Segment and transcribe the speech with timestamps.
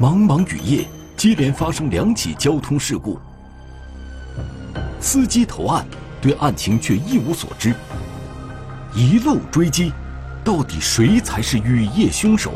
[0.00, 0.84] 茫茫雨夜，
[1.16, 3.16] 接连发生两起交通事故，
[4.98, 5.86] 司机投案，
[6.20, 7.72] 对案情却一无所知。
[8.92, 9.92] 一路追击，
[10.42, 12.52] 到底谁才是雨夜凶手？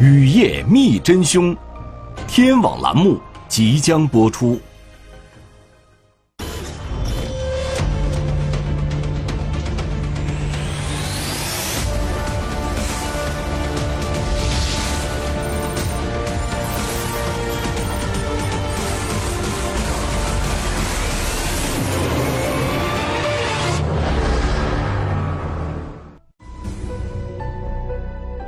[0.00, 1.56] 雨夜觅真凶，
[2.28, 4.60] 天网栏目即将播出。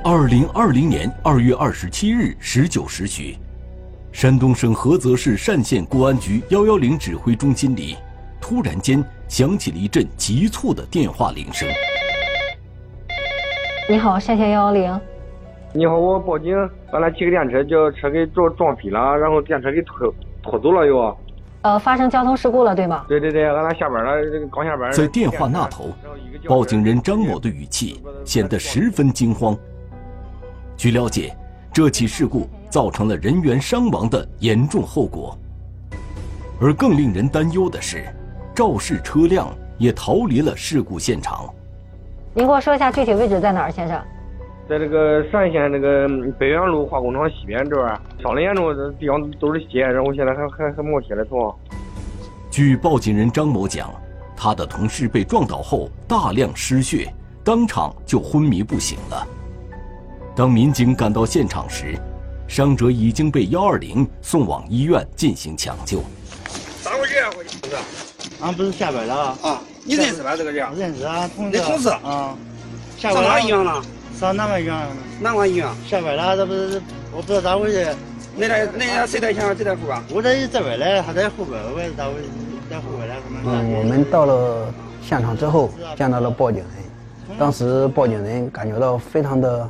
[0.02, 3.36] 二零二零年二月二十七日十九时许，
[4.12, 7.98] 山东省菏泽市单县公安局幺幺零指挥中心里，
[8.40, 11.68] 突然间响起了一阵急促的电话铃声。
[13.90, 15.00] 你好，单县幺幺零。
[15.74, 16.56] 你好，我报警，
[16.92, 21.14] 俺那骑个电车叫车给撞撞飞了，然后电车给拖拖走了又。
[21.60, 23.04] 呃，发生交通事故了，对吗？
[23.06, 24.90] 对对对，俺俩下班了，这个刚下班。
[24.92, 25.90] 在电话那头，
[26.48, 29.54] 报警人张某的语气显得十分惊慌。
[30.80, 31.36] 据了解，
[31.74, 35.38] 这起事故造成了人员伤亡的严重后果。
[36.58, 38.06] 而更令人担忧的是，
[38.54, 41.44] 肇事车辆也逃离了事故现场。
[42.32, 44.02] 您给我说一下具体位置在哪儿，先生？
[44.70, 46.08] 在这个单县这个
[46.38, 51.54] 北苑路化工厂西边这儿，伤的严重的地方都是血，然后现在还还还冒血的头。
[52.50, 53.92] 据报警人张某讲，
[54.34, 57.12] 他的同事被撞倒后大量失血，
[57.44, 59.26] 当场就昏迷不醒了。
[60.36, 61.98] 当民警赶到现场时，
[62.46, 66.02] 伤者已经被幺二零送往医院进行抢救。
[66.82, 67.30] 咋回事啊？
[67.36, 67.76] 回去不是？
[68.40, 69.60] 俺不是下班了啊？
[69.84, 70.66] 你认识吧这个人？
[70.76, 71.58] 认识啊，同事。
[71.58, 72.34] 你同事啊？
[72.96, 73.82] 上哪医院了？
[74.18, 74.76] 上哪个医院？
[75.20, 75.66] 南关医院？
[75.86, 76.80] 下班了，这不是
[77.12, 77.94] 我不知道咋回事。
[78.36, 80.02] 那台那台谁在前谁在后边？
[80.10, 82.28] 我在这边嘞，他在后边，我也是咋回事？
[82.70, 83.14] 在后边嘞，
[83.44, 87.36] 嗯，我们到了现场之后，见到了报警人。
[87.38, 89.68] 当时报警人感觉到非常的。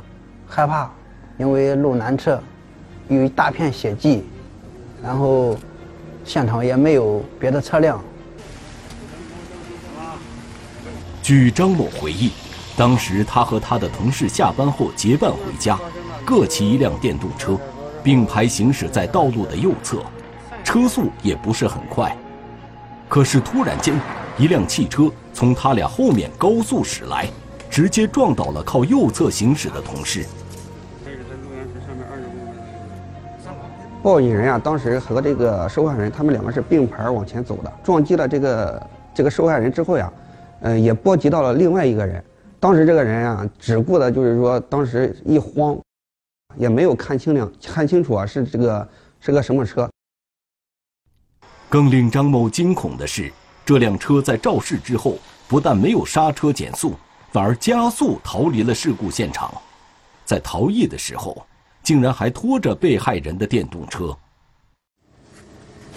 [0.53, 0.91] 害怕，
[1.37, 2.37] 因为路南侧，
[3.07, 4.25] 有一大片血迹，
[5.01, 5.55] 然后
[6.25, 8.03] 现场也没有别的车辆。
[11.23, 12.31] 据张某回忆，
[12.75, 15.79] 当时他和他的同事下班后结伴回家，
[16.25, 17.57] 各骑一辆电动车，
[18.03, 20.03] 并排行驶在道路的右侧，
[20.65, 22.13] 车速也不是很快。
[23.07, 23.97] 可是突然间，
[24.37, 27.25] 一辆汽车从他俩后面高速驶来，
[27.69, 30.25] 直接撞倒了靠右侧行驶的同事。
[34.03, 40.11] 报警人啊，当时和这个受害人他们两个是并排往前走的，撞击了这个这个受害人之后呀，
[40.61, 42.23] 呃，也波及到了另外一个人。
[42.59, 45.77] 当时这个人啊，只顾的就是说，当时一慌，
[46.57, 49.87] 也没有看清亮看清楚啊，是这个是个什么车。
[51.69, 53.31] 更令张某惊恐的是，
[53.63, 55.17] 这辆车在肇事之后，
[55.47, 56.95] 不但没有刹车减速，
[57.31, 59.53] 反而加速逃离了事故现场。
[60.25, 61.45] 在逃逸的时候。
[61.83, 64.15] 竟然还拖着被害人的电动车。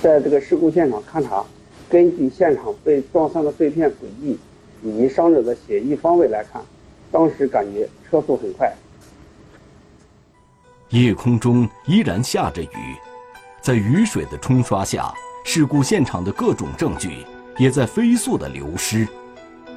[0.02, 1.44] 在这个事故现场勘查，
[1.88, 4.38] 根据现场被撞散的碎片轨迹
[4.82, 6.62] 以及伤者的血迹方位来看，
[7.10, 8.72] 当时感觉车速很快。
[10.90, 12.68] 夜空中依然下着雨，
[13.60, 15.12] 在雨水的冲刷下，
[15.44, 17.24] 事故现场的各种证据
[17.58, 19.08] 也在飞速的流失。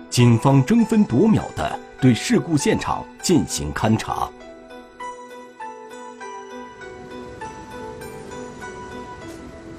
[0.09, 4.29] 警方争分夺秒的对事故现场进行勘查。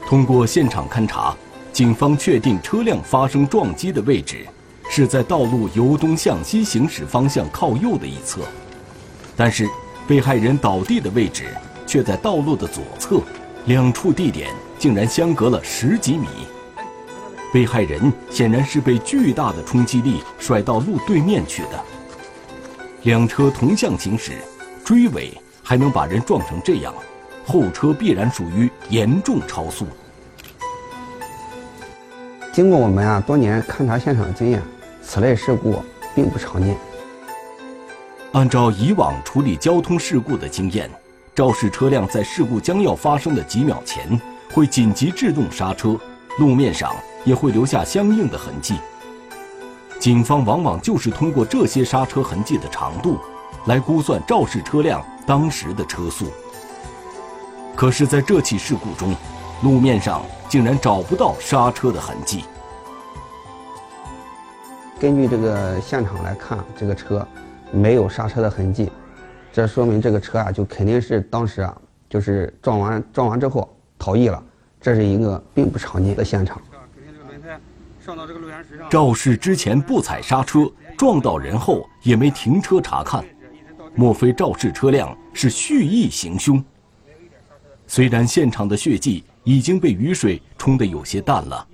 [0.08, 1.36] 通过现场勘查，
[1.70, 4.46] 警方确定车辆发生撞击的位置
[4.88, 8.40] 是在道路由东向西行驶方向靠右的一侧，
[9.36, 9.68] 但是
[10.06, 11.54] 被害人倒地的位置
[11.86, 13.20] 却在道路的左侧，
[13.66, 16.26] 两处地点竟然相隔了十几米。
[17.52, 21.84] 被害人显然是被巨大的冲击力甩到路对面去的。
[23.02, 24.38] 两车同向行驶，
[24.82, 26.94] 追尾还能把人撞成这样。
[27.48, 29.86] 后车必然属于严重超速。
[32.52, 34.62] 经过我们啊多年勘察现场的经验，
[35.02, 35.82] 此类事故
[36.14, 36.76] 并不常见。
[38.32, 40.90] 按照以往处理交通事故的经验，
[41.34, 44.20] 肇事车辆在事故将要发生的几秒前
[44.52, 45.98] 会紧急制动刹车，
[46.38, 48.74] 路面上也会留下相应的痕迹。
[49.98, 53.18] 警方往往就是通过这些刹车痕迹的长度，
[53.64, 56.26] 来估算肇事车辆当时的车速。
[57.78, 59.14] 可是，在这起事故中，
[59.62, 62.42] 路面上竟然找不到刹车的痕迹。
[64.98, 67.24] 根据这个现场来看，这个车
[67.70, 68.90] 没有刹车的痕迹，
[69.52, 71.72] 这说明这个车啊就肯定是当时啊
[72.10, 74.42] 就是撞完撞完之后逃逸了，
[74.80, 76.60] 这是一个并不常见的现场。
[78.90, 83.24] 肇事之前不踩刹车，撞到人后也没停车查看，
[83.94, 86.60] 莫非肇事车辆是蓄意行凶？
[87.88, 91.66] 虽然现场的血迹已经被雨水冲得有些淡了，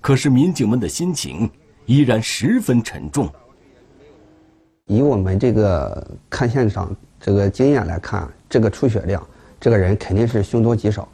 [0.00, 1.50] 可是民警们的心情
[1.84, 3.28] 依然十分沉重。
[4.86, 9.22] 以我们这个看现场这个经验来看，这个出血量，
[9.60, 11.06] 这个人肯定是凶多吉少。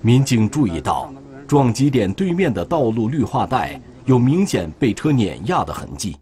[0.00, 1.12] 民警注意到。
[1.48, 6.14] 撞击点对面的道路绿化带有明显被车碾压的痕迹，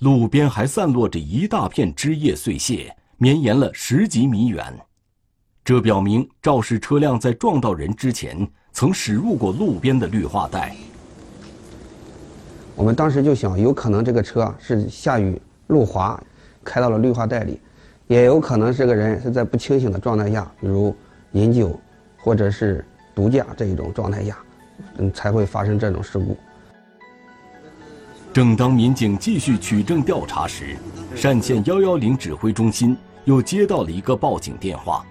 [0.00, 4.76] 路边还散落着一大片枝叶碎屑，绵延了十几米远。
[5.64, 10.76] 这表明肇事车辆在撞到人之前曾驶入过路边的绿化带。
[12.76, 16.22] 我们当时就想，有可能这个车是下雨路滑，
[16.62, 17.58] 开到了绿化带里，
[18.08, 20.94] 也有可能这个人是在不清醒的状态下，比如
[21.32, 21.80] 饮酒
[22.18, 22.84] 或者是
[23.14, 24.36] 毒驾这一种状态下。
[24.98, 26.36] 嗯，才会发生这种事故。
[28.34, 30.76] 正当民警继续取证调查时，
[31.22, 32.94] 单县幺幺零指挥中心
[33.24, 35.06] 又接到了一个报警电话，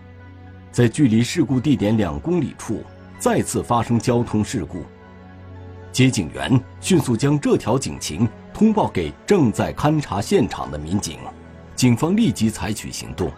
[0.74, 2.82] 在距离事故地点两公里处
[3.20, 4.84] 再次发生交通事故。
[5.92, 11.20] 接警员迅速将这条警情通报给正在勘察现场的民警，
[11.76, 13.32] 警方立即采取行动。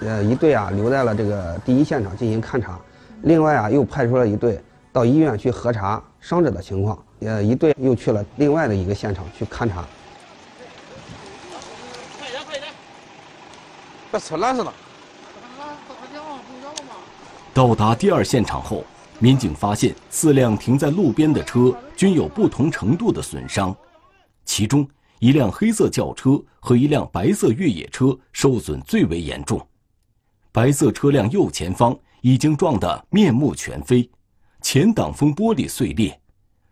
[0.00, 2.76] 呃，一队啊留在了这个第一现场进行勘查，
[3.22, 4.60] 另外啊又派出了一队
[4.92, 6.98] 到医院去核查伤者的情况。
[7.20, 9.86] 呃，一队又去了另外的一个现场去勘查。
[12.18, 12.72] 快点，快点！
[14.14, 14.72] 把车拦上了。
[17.52, 18.84] 到达第二现场后，
[19.18, 23.76] 民警发现四辆停在路边的车均有不同程度的损伤，
[24.44, 24.88] 其中
[25.18, 29.60] 一辆黑色轿车和一辆白色越野车受损最为严重。
[30.52, 34.08] 白色车辆右前方已经撞得面目全非，
[34.62, 36.16] 前挡风玻璃碎裂，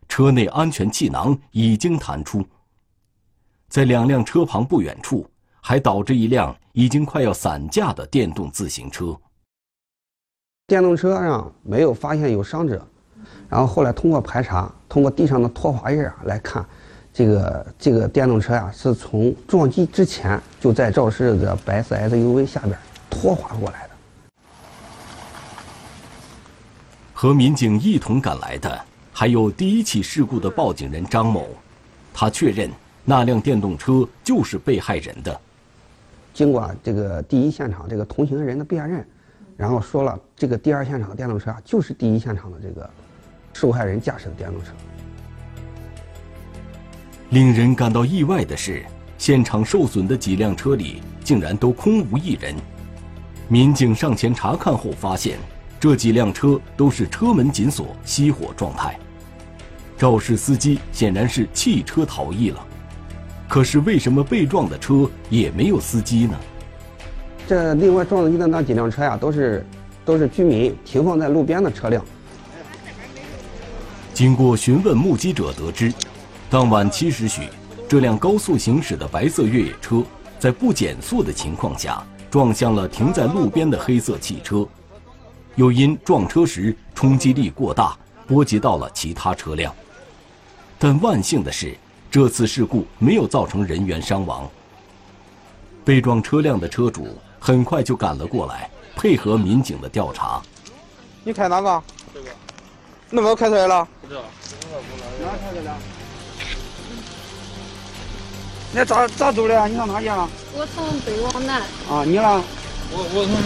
[0.08, 2.46] 车内安全气囊已经弹出。
[3.68, 5.28] 在两辆车旁不远处，
[5.64, 9.16] 还导致一辆已经快要散架的电动自行车。
[10.66, 12.84] 电动车上没有发现有伤者，
[13.48, 16.66] 然后后来通过排查，通过地上的拖滑印来看，
[17.12, 22.76] 这个这个电动车呀是从撞击之前就在肇事的白色 SUV 下边。
[23.08, 23.90] 拖滑过来的。
[27.12, 31.46] 和民警一同赶来的还有第一起事故的报警人张某，
[32.12, 32.68] 他确认
[33.04, 35.40] 那辆电动车就是被害人的。
[36.32, 39.06] 经过这个第一现场这个同行人的辨认，
[39.56, 42.88] 然后说了这个第二现场的电动车啊就是第一现场的这个
[43.52, 44.70] 受害人驾驶的电动车。
[47.30, 48.84] 令人感到意外的是，
[49.18, 52.54] 现场受损的几辆车里竟然都空无一人。
[53.48, 55.38] 民警上前查看后发现，
[55.78, 58.98] 这几辆车都是车门紧锁、熄火状态。
[59.98, 62.66] 肇事司机显然是弃车逃逸了。
[63.52, 66.34] 可是为什么被撞的车也没有司机呢？
[67.46, 69.66] 这另外撞击的那几辆车呀，都是
[70.06, 72.02] 都是居民停放在路边的车辆。
[74.14, 75.92] 经过询问目击者得知，
[76.48, 77.42] 当晚七时许，
[77.86, 80.02] 这辆高速行驶的白色越野车
[80.38, 82.02] 在不减速的情况下。
[82.30, 84.66] 撞向了停在路边的黑色汽车，
[85.56, 87.94] 又因撞车时冲击力过大，
[88.26, 89.74] 波及到了其他车辆。
[90.78, 91.76] 但万幸的是，
[92.12, 94.46] 这次事故没有造成人员伤亡。
[95.82, 100.42] 被撞车辆的车主很快就赶了过来，配合民警的调查。
[101.24, 101.82] 你开哪个？
[102.12, 102.26] 这个。
[103.08, 103.88] 那么开出来了？
[104.02, 104.20] 不知道。
[105.22, 105.74] 哪开的了？
[108.74, 109.68] 那咋咋走的？
[109.68, 110.28] 你上哪去了？
[110.52, 111.62] 我从北往南。
[111.88, 112.44] 啊，你呢？
[112.92, 113.42] 我我从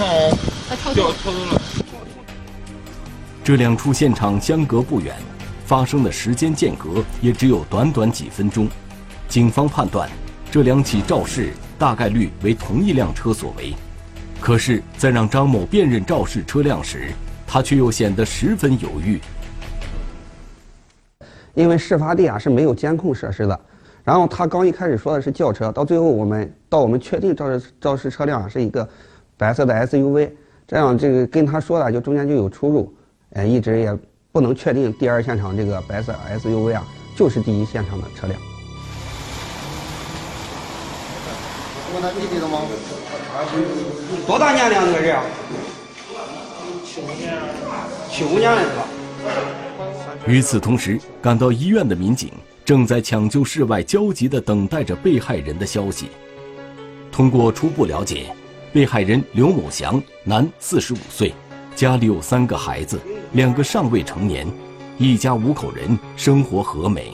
[0.77, 1.63] 上调调走了。
[3.45, 5.15] 这两处现场相隔不远，
[5.67, 8.69] 发生的时间间隔也只有短短几分钟。
[9.29, 10.09] 警方判断，
[10.51, 13.75] 这两起肇事大概率为同一辆车所为。
[14.41, 17.11] 可是，在让张某辨认肇事车辆时，
[17.47, 19.21] 他却又显得十分犹豫。
[21.55, 23.61] 因为事发地啊是没有监控设施的。
[24.05, 28.89] 然后他刚一开始说的是轿车，到最后我们到我们确定肇事肇事车辆是一个
[29.37, 30.31] 白色的 SUV，
[30.65, 32.95] 这样这个跟他说的就中间就有出入，
[33.31, 33.99] 呃，一直也
[34.37, 38.39] 不能确定第二现场这个白色 SUV 啊就是第一现场的车辆。
[44.27, 45.17] 多大年龄这个人？
[46.85, 47.33] 七五年。
[48.11, 48.85] 七五年的是吧？
[50.27, 52.31] 与此同时，赶到医院的民警
[52.63, 56.11] 正在抢救室外，焦急地等待着被害人的消息。
[57.11, 58.27] 通过初步了解，
[58.71, 61.33] 被害人刘某祥，男，四十五岁，
[61.75, 63.01] 家里有三个孩子，
[63.37, 64.47] 两个尚未成年，
[64.97, 67.13] 一家五口人，生活和美。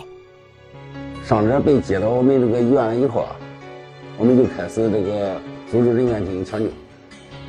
[1.25, 3.35] 伤者被接到我们这个医院以后啊，
[4.17, 6.67] 我们就开始这个组织人员进行抢救，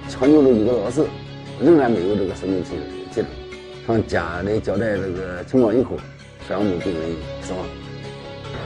[0.10, 1.08] 抢救了一个多小时，
[1.62, 3.24] 仍然没有这个生命体体征。
[3.86, 5.92] 向家里交代这个情况以后，
[6.48, 7.12] 宣布病人
[7.44, 7.64] 死亡。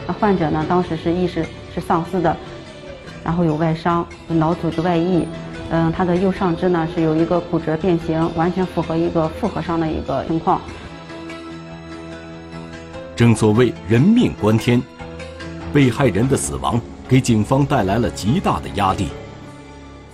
[0.08, 1.46] 那患者呢，当时是意识
[1.76, 2.34] 是丧失的。
[3.26, 5.28] 然后有外伤，脑组织外溢，
[5.70, 10.62] 嗯，他的右上肢呢是有一个骨折变形，完全符合一个复合伤的一个情况。
[13.16, 14.82] 正所谓人命关天，
[15.74, 19.10] 被害人的死亡给警方带来了极大的压力。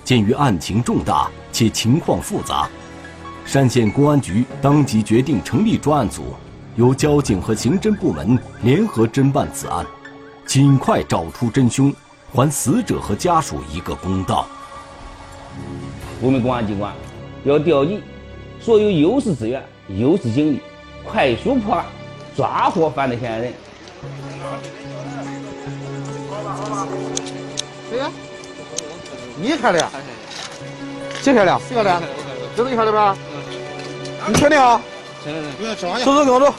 [0.04, 2.68] 鉴于案情重大且情况复杂，
[3.54, 6.34] 单县公安局当即决定成立专案组，
[6.76, 9.86] 由交警和刑侦部门联合侦办此案，
[10.46, 11.94] 尽快找出真凶。
[12.34, 14.48] 还死者和家属一个公道。
[16.22, 16.94] 我们公安机关
[17.44, 18.02] 要调集
[18.60, 20.62] 所有优势资源、优势警力，
[21.04, 21.86] 快速破案，
[22.36, 23.54] 抓获犯罪嫌疑人。
[27.90, 28.10] 谁呀？
[29.42, 29.90] 你开的？
[31.22, 31.60] 谁开的？
[31.68, 32.02] 谁开的？
[32.56, 33.18] 这是你开的吧？
[34.28, 34.82] 你确定啊？
[35.76, 36.54] 走走跟我走。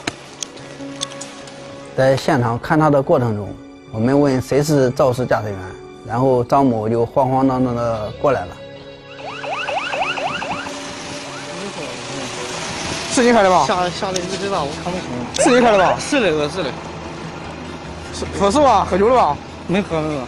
[1.95, 3.47] 在现场勘查的过程中。
[3.91, 5.57] 我们问谁是肇事驾驶员，
[6.05, 8.57] 然后张某就慌慌张张的过来了。
[13.15, 13.65] 是你开的吧？
[13.65, 15.45] 下下来不知道，我看不清。
[15.45, 15.97] 是你开的吧？
[15.97, 16.69] 是的，是的。
[18.13, 18.83] 是喝是吧？
[18.83, 19.37] 喝酒了吧？
[19.67, 20.23] 没喝没喝。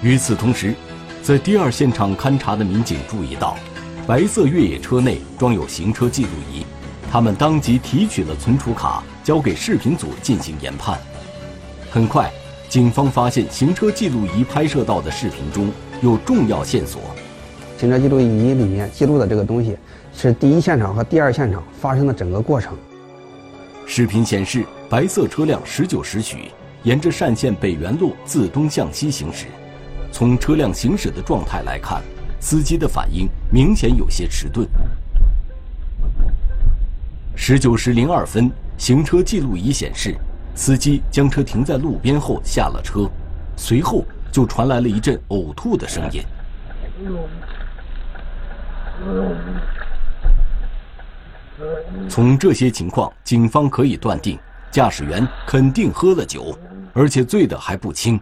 [0.00, 0.74] 与此同时，
[1.22, 3.58] 在第二现场勘查的民警注意到，
[4.06, 6.64] 白色越野车内装有行车记录仪，
[7.12, 10.98] 他们当即提取了存储卡，交给视频组进行研判。
[11.90, 12.32] 很快。
[12.70, 17.02] 警方发现行车记录仪拍摄到的视频中有重要线索。
[17.78, 19.76] 行车记录仪里面记录的这个东西，
[20.20, 22.76] 是第一现场和第二现场发生的整个过程。
[23.86, 26.50] 视频显示，白色车辆十九时许
[26.82, 29.46] 沿着单县北园路自东向西行驶。
[30.10, 32.02] 从车辆行驶的状态来看，
[32.40, 34.66] 司机的反应明显有些迟钝。
[37.36, 40.16] 十九时零二分，行车记录仪显示。
[40.56, 43.08] 司机将车停在路边后下了车，
[43.56, 46.20] 随后就传来了一阵呕吐的声音。
[52.08, 54.38] 从这些情况，警方可以断定，
[54.70, 56.56] 驾驶员肯定喝了酒，
[56.92, 58.20] 而且醉得还不轻。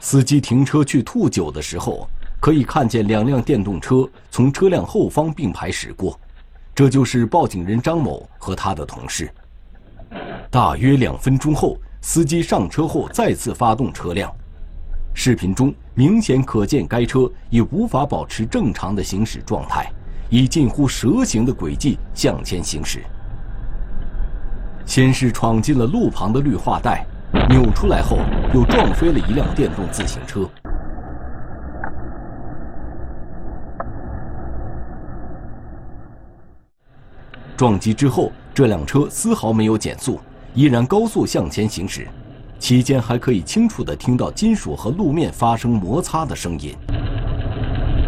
[0.00, 2.08] 司机停车去吐酒的时候，
[2.40, 6.18] 可以看见两辆电动车从车辆后方并排驶过，
[6.74, 9.30] 这就是报警人张某和他的同事。
[10.50, 14.32] 大约两分钟后，司机上车后再次发动车辆。
[15.12, 19.90] 视频中明显可见，该车已无法保持正常的行驶状态，
[20.28, 23.02] 以近乎蛇形的轨迹向前行驶。
[24.84, 27.04] 先是闯进了路旁的绿化带，
[27.48, 28.18] 扭出来后
[28.54, 30.48] 又撞飞了一辆电动自行车。
[37.56, 40.20] 撞击之后，这辆车丝毫没有减速。
[40.54, 42.06] 依然高速向前行驶，
[42.58, 46.74] 期间还可以清楚地听到金属和路面发生摩擦的声音。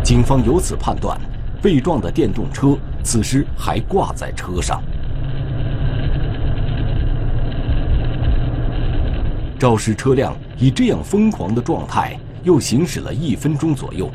[0.03, 1.21] 警方由此判断，
[1.61, 4.83] 被撞的电动车此时还挂在车上。
[9.59, 14.09] 肇事车辆以这样疯狂的状态又行驶了一分钟左右，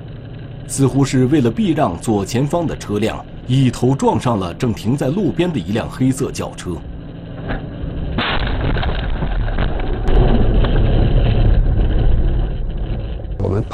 [0.68, 6.78] 似乎是为了避让左前方的车辆，一头撞上了正停在路边的一辆黑色轿车。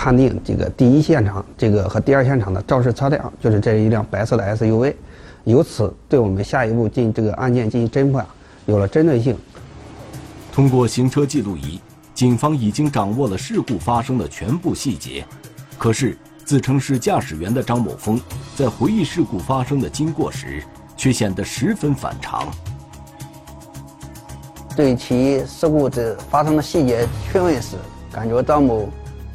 [0.02, 4.96] 判定这个第一现场这个和第二现场的肇事车辆就是这一辆白色的 SUV，
[5.44, 8.26] 由此对我们下一步进这个案件进行侦破
[8.66, 9.38] 有了针对性。
[10.54, 11.82] 通过行车记录仪，
[12.14, 15.26] 警方已经掌握了事故发生的全部细节。
[15.78, 18.18] 可是，自称是驾驶员的张某峰
[18.56, 20.64] 在回忆事故发生的经过时，
[20.96, 22.48] 却显得十分反常。
[24.78, 27.76] 对其事故的发生的细节询问时，
[28.14, 28.88] 感觉张某。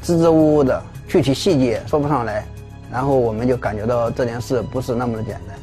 [0.05, 2.47] 支支吾吾的，具体细节说不上来，
[2.93, 5.59] 然后我们就感觉到这件事不是那么的简单。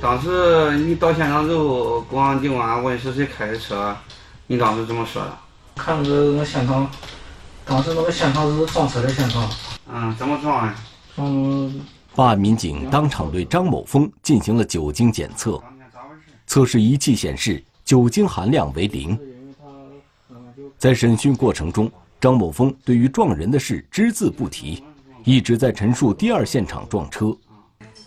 [0.00, 3.96] 当时你到现场之后，公安警官问是谁开的车，
[4.46, 5.32] 你当时怎么说的？
[5.74, 6.88] 看着那个现场，
[7.64, 9.50] 当时那个现场是撞车的现场。
[9.92, 10.74] 嗯，怎么撞的？
[11.16, 11.72] 撞
[12.14, 15.60] 办案民警当场对张某峰进行了酒精检测，
[16.46, 19.18] 测试仪器显示酒精含量为零。
[20.82, 21.88] 在审讯过程中，
[22.20, 24.82] 张某峰对于撞人的事只字不提，
[25.22, 27.32] 一直在陈述第二现场撞车。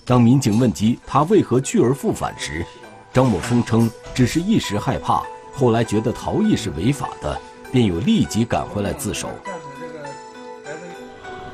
[0.03, 2.65] 当民警问及他为何去而复返时，
[3.13, 7.39] 张某峰称只是一时害怕，后来觉得逃逸是违法的，
[7.71, 9.29] 便又立即赶回来自首。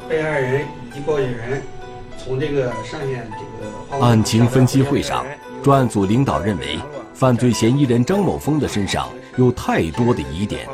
[0.09, 1.61] 被害人以及报警人
[2.17, 5.23] 从这个上线这个案情分析会上，
[5.61, 6.79] 专案组领导认为，
[7.13, 10.67] 犯罪嫌疑人张某峰的身上有太多的疑点，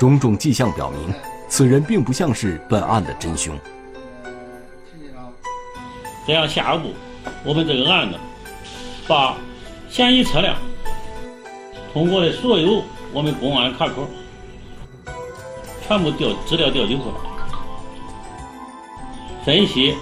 [0.00, 1.14] 种种迹象表明，
[1.46, 3.54] 此人并不像是本案的真凶。
[6.26, 6.94] 这样，下一步
[7.44, 8.16] 我们这个案子
[9.06, 9.36] 把
[9.90, 10.56] 嫌疑车辆
[11.92, 14.08] 通过的所有我们公安卡口
[15.86, 17.14] 全部调资料调取出来，
[19.44, 19.94] 分析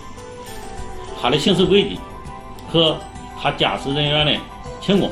[1.21, 1.99] 他的行驶轨迹
[2.71, 2.97] 和
[3.43, 4.37] 他驾驶人员的
[4.81, 5.11] 情况，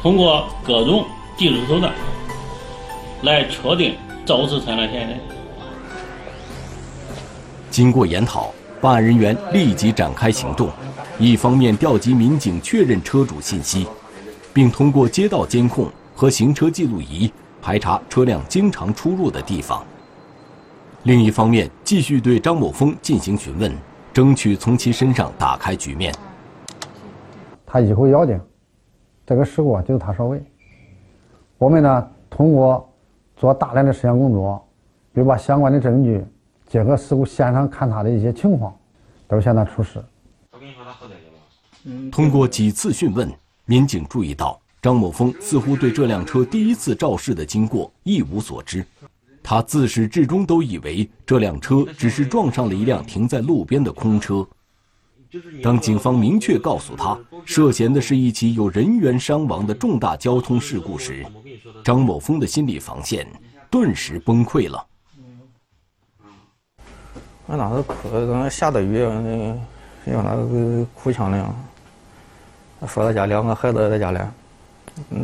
[0.00, 1.04] 通过各种
[1.36, 1.92] 技术手段
[3.22, 5.20] 来确定肇事车辆嫌疑人。
[7.70, 8.52] 经过研讨。
[8.82, 10.70] 办案人员立即展开行动，
[11.18, 13.86] 一方面调集民警确认车主信息，
[14.54, 15.86] 并通过街道监控
[16.16, 19.82] 和行车记录仪排查车辆经常出入的地方；
[21.02, 23.70] 另一方面继续对张某峰进行询问，
[24.14, 26.10] 争取从其身上打开局面。
[27.66, 28.40] 他一口咬定，
[29.26, 30.42] 这个事故就是他所为。
[31.58, 32.89] 我们呢，通过
[33.40, 34.62] 做大量的摄像工作，
[35.14, 36.22] 并把相关的证据。
[36.68, 38.76] 结合事故现场勘查的一些情况，
[39.26, 39.98] 都向他出示。
[42.12, 43.32] 通过几次讯问，
[43.64, 48.84] 民警注意到张某峰似乎对这辆车第一次肇事的经过一无所知。
[49.42, 54.46] 他自始至终都以为这辆车只是撞上了一辆停在路边的空车。
[55.62, 61.24] 当警方明确告诉他涉嫌的是一起有人员伤亡的重大交通事故时，
[61.84, 63.26] 张某峰的心理防线
[63.70, 64.86] 顿时崩溃了。
[67.48, 71.54] 俺当时哭，跟下的雨，那像那个哭腔那样。
[72.86, 74.18] 说他家两个孩子也在家里，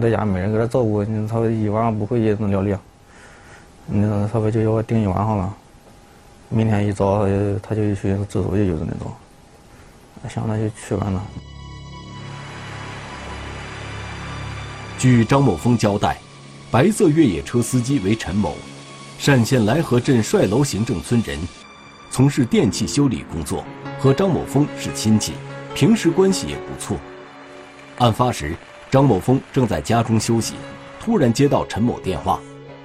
[0.01, 2.77] 在家没人给他照顾，你他一晚上不回去能了离。
[3.87, 5.57] 你说他不就要我顶一晚上了？
[6.49, 7.27] 明天一早
[7.63, 9.11] 他就去自首去，就是那种。
[10.29, 11.23] 想那就去完了。
[14.99, 16.19] 据张某峰交代，
[16.71, 18.57] 白色越野车司机为陈某，
[19.25, 21.39] 单县来河镇帅楼行政村人。
[22.11, 23.65] 从事电器修理工作，
[23.99, 25.33] 和张某峰是亲戚，
[25.75, 26.97] 平时关系也不错。
[27.99, 28.57] 案发时，
[28.91, 30.55] 张某峰正在家中休息，
[30.99, 32.41] 突然接到陈某电话，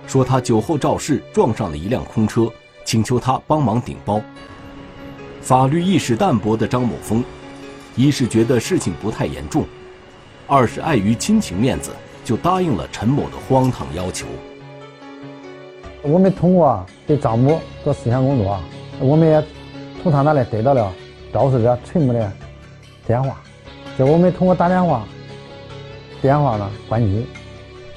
[0.06, 2.52] 说他酒后肇事撞上了一辆空车，
[2.84, 4.22] 请求他帮忙顶包。
[5.42, 7.24] 法律意识淡薄的张某峰，
[7.96, 9.66] 一是觉得事情不太严重，
[10.48, 11.92] 二是碍于亲情面子，
[12.24, 14.28] 就答应了陈某的荒唐要求。
[16.04, 18.60] 我们通过对张某做思想工作。
[19.00, 19.44] 我们也
[20.04, 20.94] 从他那里得到了
[21.34, 22.32] 肇事者陈某的
[23.08, 23.42] 电话，
[23.98, 25.08] 就我们通过打电话，
[26.22, 27.26] 电话呢关机，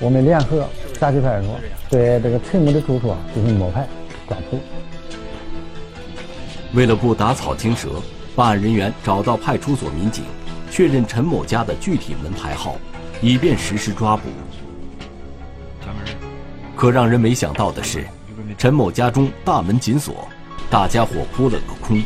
[0.01, 0.67] 我们联合
[0.99, 1.57] 辖区派出所
[1.91, 3.87] 对这个陈某的住处进行摸排
[4.27, 4.59] 抓捕。
[6.75, 8.03] 为了不打草惊蛇，
[8.35, 10.25] 办案人员找到派出所民警，
[10.71, 12.77] 确认陈某家的具体门牌号，
[13.23, 14.23] 以便实施抓捕。
[16.75, 18.05] 可让人没想到的是，
[18.59, 20.29] 陈某家中大门紧锁。
[20.69, 22.03] 大家伙扑了个空，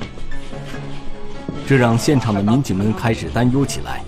[1.67, 4.03] 这让现场的民警们开始担忧起来。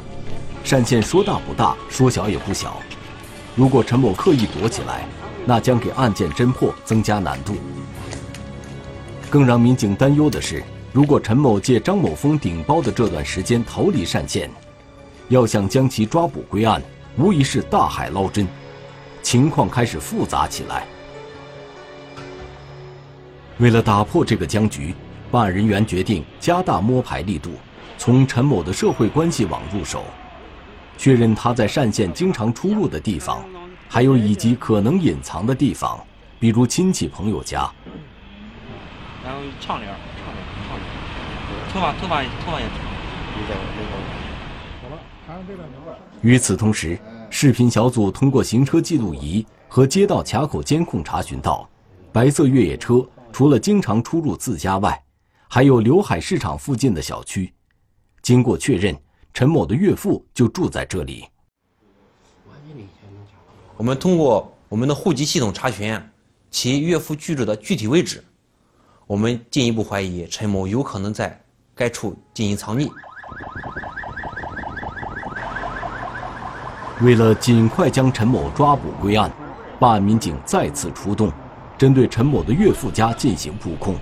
[0.69, 2.77] 单线说大不大，说小也不小。
[3.57, 5.07] 如果陈某刻意躲起来，
[5.47, 7.55] 那将给案件侦破增加难度。
[9.31, 10.61] 更让民警担忧的是，
[10.93, 14.51] 如果陈某借张某峰顶包的这段时间逃离单县，
[15.29, 16.83] 要想将其抓捕归案，
[17.17, 18.47] 无疑是大海捞针。
[19.23, 20.85] 情况开始复杂起来。
[23.59, 24.93] 为了打破这个僵局，
[25.31, 27.51] 办案人员决定加大摸排力度，
[27.99, 30.03] 从陈某的社会关系网入手，
[30.99, 33.45] 确认他在单县经常出入的地方，
[33.89, 36.03] 还有以及可能隐藏的地方，
[36.41, 37.71] 比如亲戚朋友家。
[39.51, 40.85] 然后长脸，长脸，长脸，
[41.73, 42.79] 头发，头发，头发也长。
[46.23, 46.99] 与此同时，
[47.31, 51.69] 视频小组通过行车记录仪和街道卡口监控查询到，
[52.13, 53.07] 白色越野车。
[53.33, 55.01] 除了经常出入自家外，
[55.49, 57.55] 还有刘海市场附近的小区。
[58.23, 59.01] 经过确认，
[59.33, 61.25] 陈某的岳父就住在这里。
[63.77, 65.97] 我们通过我们的户籍系统查询
[66.51, 68.25] 其岳父居住的具体位置，
[69.11, 71.37] 我们进一步怀疑陈某有可能在
[71.75, 72.89] 该处进行藏匿。
[77.01, 79.29] 为了尽快将陈某抓捕归案，
[79.81, 81.33] 办案民警再次出动，
[81.77, 83.97] 针对陈某的岳父家进行布控。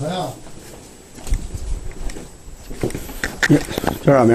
[0.00, 0.28] 来呀！
[3.48, 3.56] 你
[4.08, 4.34] 叫啥名？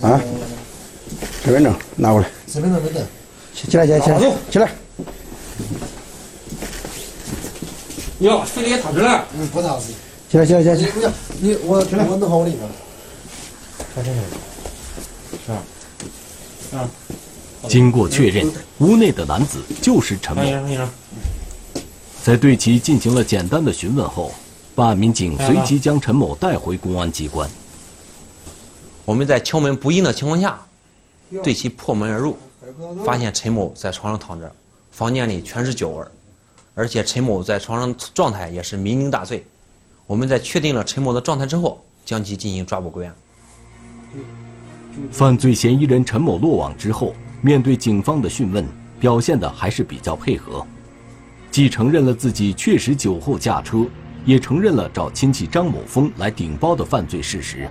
[0.00, 0.20] 啊？
[1.44, 2.28] 身份证拿过来。
[2.48, 3.00] 身份证没带。
[3.54, 4.18] 起来，起来，起来，
[4.50, 4.68] 起来。
[8.18, 9.24] 哟，水里踏实了。
[9.38, 9.92] 嗯，不踏实。
[10.28, 11.12] 起来，起来，起来。
[11.40, 12.68] 你我我弄好我里边。
[13.94, 14.16] 看这个。
[15.46, 15.62] 是吧？
[16.80, 16.90] 啊。
[17.68, 20.42] 经过确认，屋内的男子就是陈某。
[22.24, 24.32] 在对其进行了简单的询问后，
[24.74, 27.48] 办案民警随即将陈某带回公安机关。
[29.08, 30.58] 我们在敲门不应的情况下，
[31.42, 32.36] 对其破门而入，
[33.06, 34.54] 发现陈某在床上躺着，
[34.90, 36.04] 房间里全是酒味，
[36.74, 39.46] 而且陈某在床上状态也是酩酊大醉。
[40.06, 43.14] 我们在确定了陈某的状态之后，将其进行抓捕归案。
[45.10, 48.62] 犯罪嫌疑人陈某落网之后，面对警方的讯问，
[49.00, 50.66] 表现的还是比较配合。
[51.50, 53.86] 既承认了自己确实酒后驾车，
[54.26, 57.66] 也承认了找亲戚张某峰来顶包的犯罪事实。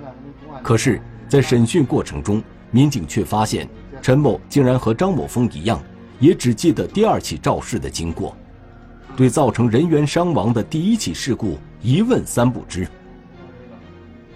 [0.64, 3.68] 可是，在审讯过程中，民警却发现
[4.02, 5.82] 陈某竟然和张某峰一样，
[6.20, 8.36] 也只记得第二起肇事的经过，
[9.16, 12.88] 对造成人员伤亡的第一起事故一问三不知。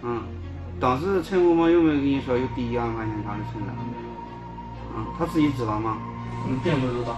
[0.02, 0.22] 嗯，
[0.80, 3.72] 当时陈某某有没有跟你说有第一案发现场的存在？
[4.98, 5.98] 嗯，他自己知道吗？
[6.48, 7.16] 嗯，并不知道。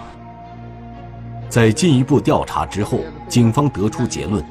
[1.48, 4.44] 在进一步调查之后，警方得出结论：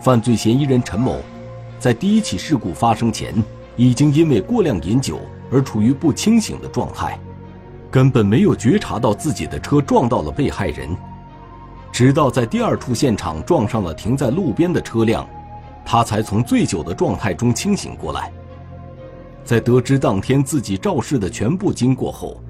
[0.00, 1.20] 犯罪嫌疑人陈某，
[1.78, 3.34] 在第一起事故发生前，
[3.78, 5.20] 已经因为过量饮酒
[5.52, 7.18] 而处于不清醒的状态，
[7.90, 10.90] 根本没有觉察到自己的车撞到了被害人。
[11.92, 15.26] 直到在第二处现场撞上了停在路边的车辆，
[15.84, 18.32] 他才从醉酒的状态中清醒过来。
[19.44, 22.42] 在得知当天自己肇事的全部经过后，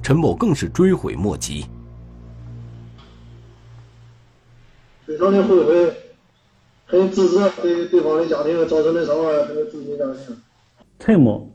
[0.00, 1.66] 陈某更是追悔莫及。
[5.04, 5.92] 非常的后悔，
[6.86, 10.36] 很自责，对对方的家庭造成的伤害，很自己家庭。
[10.98, 11.48] 陈某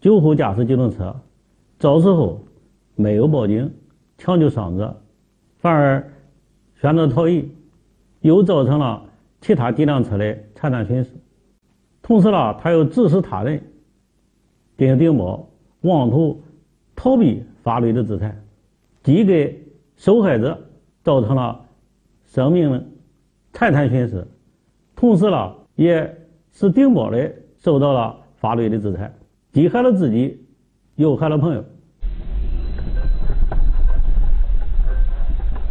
[0.00, 1.14] 酒后驾驶机动车，
[1.78, 2.40] 肇事后
[2.94, 3.72] 没有报警
[4.16, 5.00] 抢救伤者，
[5.58, 6.12] 反而
[6.80, 7.50] 选择逃逸，
[8.20, 9.04] 又造成了
[9.40, 11.10] 其他几辆车的财产损失。
[12.02, 13.62] 同时呢，他又指使他人
[14.76, 15.48] 进行顶包，
[15.82, 16.42] 妄图
[16.94, 18.40] 逃避法律的制裁，
[19.02, 19.62] 既给
[19.96, 20.58] 受害者
[21.02, 21.64] 造成了。
[22.30, 22.86] 生命、
[23.54, 24.26] 财产损失，
[24.94, 26.14] 同时呢，也
[26.52, 29.12] 使顶包的受到了法律的制裁，
[29.52, 30.40] 既害了自己，
[30.94, 31.64] 又害了朋友。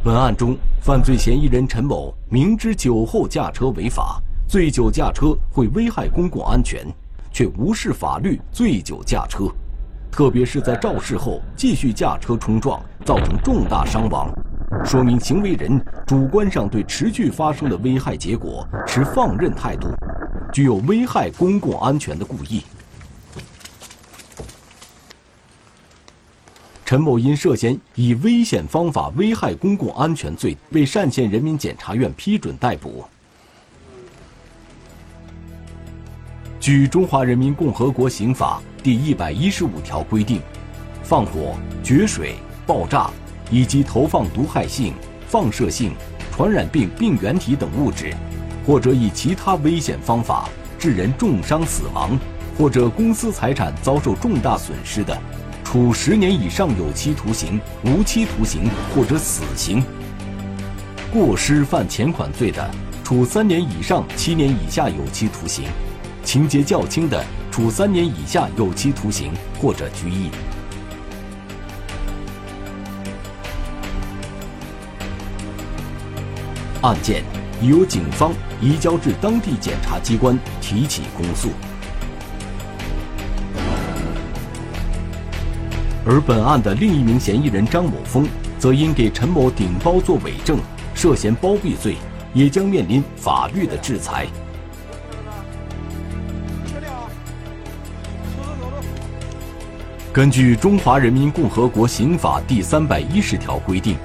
[0.04, 6.86] 本案中，犯罪嫌疑人陈某明知酒后驾车违法，醉酒驾车会危害公共安全，
[7.32, 9.46] 却无视法律醉酒驾车，
[10.12, 14.30] 特别是在肇事后继续驾车冲撞，造成重大伤亡。
[14.84, 19.88] 说明行为人主观上对持续发生的危害结果持放任态度，
[20.52, 22.64] 具有危害公共安全的故意。
[26.86, 33.06] 陈某因涉嫌以危险方法危害公共安全罪，被单县人民检察院批准逮捕。
[36.60, 40.42] 据《中华人民共和国刑法》第一百一十五条规定，
[41.04, 43.12] 放火、决水、爆炸。
[43.50, 44.94] 以及投放毒害性、
[45.30, 45.94] 放射性、
[46.34, 48.14] 传染病病原体等物质，
[48.68, 52.20] 或者以其他危险方法致人重伤死亡，
[52.58, 55.18] 或者公司财产遭受重大损失的，
[55.64, 59.82] 处十年以上有期徒刑、无期徒刑或者死刑；
[61.14, 62.70] 过失犯前款罪的，
[63.06, 65.64] 处三年以上七年以下有期徒刑；
[66.24, 70.30] 情节较轻的，处三年以下有期徒刑或者拘役。
[76.82, 77.24] 案件
[77.62, 81.50] 已由警方移交至当地检察机关提起公诉，
[86.06, 88.28] 而本案的另一名嫌疑人张某峰，
[88.60, 90.60] 则因给陈某顶包做伪证，
[90.94, 91.96] 涉嫌包庇罪，
[92.34, 94.28] 也将面临法律的制裁。
[100.14, 103.96] 根据《中华人民共和国刑法》第三百一十条规定。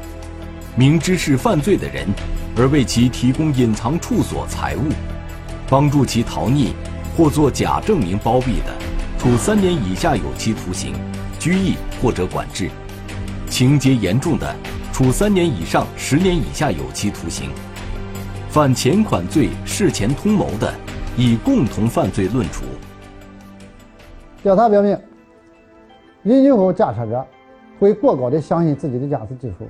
[0.74, 2.06] 明知是犯罪的人，
[2.56, 4.88] 而为其提供隐藏处所财物，
[5.68, 6.72] 帮助其逃匿
[7.14, 8.72] 或作假证明包庇的，
[9.18, 10.94] 处三年以下有期徒刑、
[11.38, 12.68] 拘役或者管制；
[13.50, 14.56] 情节严重的，
[14.94, 17.50] 处三年以上十年以下有期徒刑。
[18.48, 20.72] 犯前款罪事前通谋的，
[21.18, 22.64] 以共同犯罪论处。
[24.42, 24.98] 调查表明，
[26.24, 27.22] 饮酒后驾车者
[27.78, 29.68] 会过高的相信自己的驾驶技术，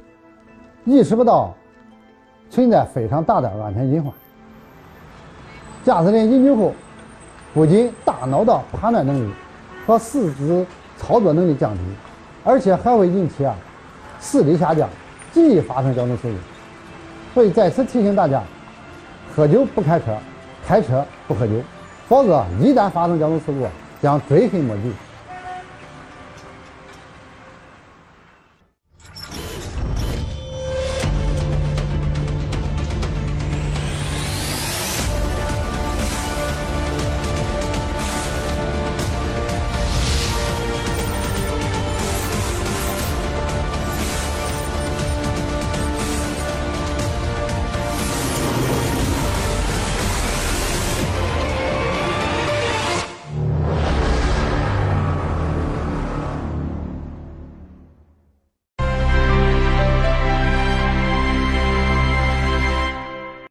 [0.84, 1.54] 意识不到
[2.50, 4.12] 存在非常大的安全隐患。
[5.84, 6.72] 驾驶员饮酒后，
[7.54, 9.32] 不仅大脑的判断能力
[9.86, 10.66] 和四肢
[10.96, 11.80] 操作能力降低，
[12.44, 13.54] 而且还会引起啊
[14.20, 14.88] 视力下降，
[15.32, 16.38] 极易发生交通事故。
[17.34, 18.42] 所以在此提醒大家。
[19.34, 20.14] 喝酒不开车，
[20.66, 21.54] 开车不喝酒，
[22.06, 23.66] 否则一旦发生交通事故，
[24.02, 24.92] 将追悔莫及。